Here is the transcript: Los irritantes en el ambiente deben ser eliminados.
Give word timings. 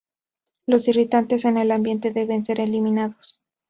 Los 0.65 0.87
irritantes 0.87 1.45
en 1.45 1.57
el 1.59 1.69
ambiente 1.69 2.11
deben 2.11 2.43
ser 2.43 2.59
eliminados. 2.59 3.39